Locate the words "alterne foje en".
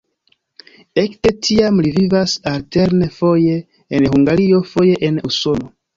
2.53-4.09